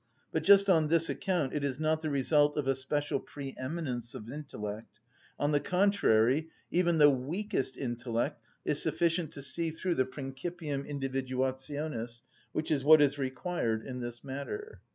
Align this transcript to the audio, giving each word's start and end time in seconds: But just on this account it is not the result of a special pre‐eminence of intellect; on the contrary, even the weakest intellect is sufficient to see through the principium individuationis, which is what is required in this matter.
But 0.31 0.41
just 0.41 0.67
on 0.67 0.87
this 0.87 1.09
account 1.11 1.53
it 1.53 1.63
is 1.63 1.79
not 1.79 2.01
the 2.01 2.09
result 2.09 2.57
of 2.57 2.67
a 2.67 2.73
special 2.73 3.19
pre‐eminence 3.19 4.15
of 4.15 4.31
intellect; 4.31 4.99
on 5.37 5.51
the 5.51 5.59
contrary, 5.59 6.49
even 6.71 6.97
the 6.97 7.11
weakest 7.11 7.77
intellect 7.77 8.41
is 8.65 8.81
sufficient 8.81 9.31
to 9.33 9.43
see 9.43 9.69
through 9.69 9.93
the 9.93 10.05
principium 10.05 10.85
individuationis, 10.89 12.23
which 12.51 12.71
is 12.71 12.83
what 12.83 12.99
is 12.99 13.19
required 13.19 13.85
in 13.85 13.99
this 13.99 14.23
matter. 14.23 14.79